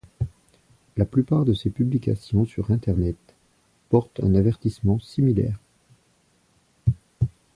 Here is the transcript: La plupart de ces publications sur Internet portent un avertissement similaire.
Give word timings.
La 0.97 1.05
plupart 1.05 1.45
de 1.45 1.53
ces 1.53 1.69
publications 1.69 2.43
sur 2.45 2.71
Internet 2.71 3.17
portent 3.89 4.19
un 4.23 4.33
avertissement 4.33 4.97
similaire. 4.99 5.59